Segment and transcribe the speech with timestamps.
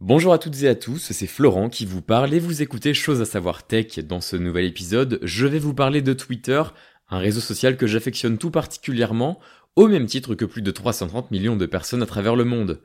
[0.00, 3.20] Bonjour à toutes et à tous, c'est Florent qui vous parle et vous écoutez Chose
[3.20, 3.98] à savoir tech.
[3.98, 6.62] Dans ce nouvel épisode, je vais vous parler de Twitter,
[7.10, 9.40] un réseau social que j'affectionne tout particulièrement,
[9.76, 12.80] au même titre que plus de 330 millions de personnes à travers le monde.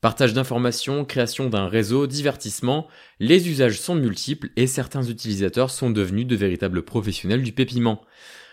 [0.00, 2.86] Partage d'informations, création d'un réseau, divertissement,
[3.18, 8.00] les usages sont multiples et certains utilisateurs sont devenus de véritables professionnels du pépiment.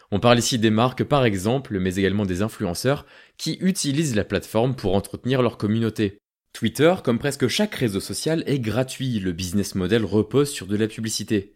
[0.09, 3.05] On parle ici des marques par exemple, mais également des influenceurs
[3.37, 6.23] qui utilisent la plateforme pour entretenir leur communauté.
[6.57, 10.87] Twitter, comme presque chaque réseau social, est gratuit, le business model repose sur de la
[10.87, 11.53] publicité.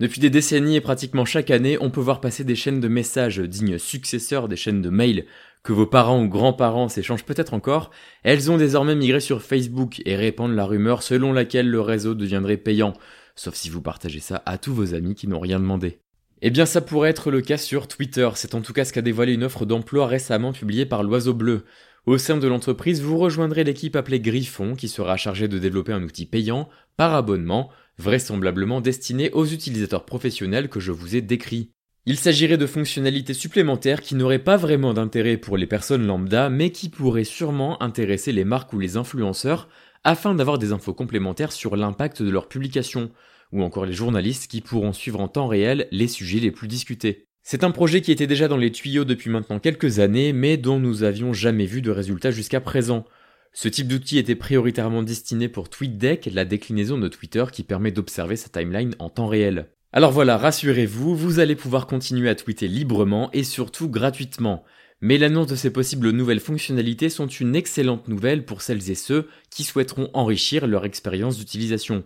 [0.00, 3.38] Depuis des décennies et pratiquement chaque année, on peut voir passer des chaînes de messages
[3.38, 5.26] dignes successeurs des chaînes de mail
[5.62, 7.92] que vos parents ou grands-parents s'échangent peut-être encore,
[8.24, 12.56] elles ont désormais migré sur Facebook et répandent la rumeur selon laquelle le réseau deviendrait
[12.56, 12.94] payant,
[13.36, 16.00] sauf si vous partagez ça à tous vos amis qui n'ont rien demandé.
[16.42, 19.02] Eh bien ça pourrait être le cas sur Twitter, c'est en tout cas ce qu'a
[19.02, 21.66] dévoilé une offre d'emploi récemment publiée par l'Oiseau Bleu.
[22.10, 26.02] Au sein de l'entreprise, vous rejoindrez l'équipe appelée Griffon qui sera chargée de développer un
[26.02, 31.70] outil payant par abonnement, vraisemblablement destiné aux utilisateurs professionnels que je vous ai décrits.
[32.06, 36.70] Il s'agirait de fonctionnalités supplémentaires qui n'auraient pas vraiment d'intérêt pour les personnes lambda, mais
[36.70, 39.68] qui pourraient sûrement intéresser les marques ou les influenceurs
[40.02, 43.12] afin d'avoir des infos complémentaires sur l'impact de leurs publications,
[43.52, 47.28] ou encore les journalistes qui pourront suivre en temps réel les sujets les plus discutés.
[47.52, 50.78] C'est un projet qui était déjà dans les tuyaux depuis maintenant quelques années, mais dont
[50.78, 53.04] nous avions jamais vu de résultats jusqu'à présent.
[53.52, 58.36] Ce type d'outil était prioritairement destiné pour TweetDeck, la déclinaison de Twitter qui permet d'observer
[58.36, 59.66] sa timeline en temps réel.
[59.92, 64.62] Alors voilà, rassurez-vous, vous allez pouvoir continuer à tweeter librement et surtout gratuitement.
[65.00, 69.26] Mais l'annonce de ces possibles nouvelles fonctionnalités sont une excellente nouvelle pour celles et ceux
[69.50, 72.04] qui souhaiteront enrichir leur expérience d'utilisation.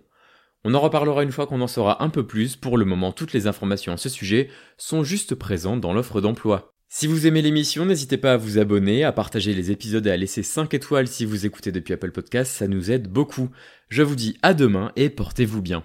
[0.67, 3.35] On en reparlera une fois qu'on en saura un peu plus, pour le moment toutes
[3.35, 4.49] les informations à ce sujet
[4.79, 6.73] sont juste présentes dans l'offre d'emploi.
[6.89, 10.17] Si vous aimez l'émission, n'hésitez pas à vous abonner, à partager les épisodes et à
[10.17, 13.51] laisser 5 étoiles si vous écoutez depuis Apple Podcasts, ça nous aide beaucoup.
[13.91, 15.85] Je vous dis à demain et portez-vous bien.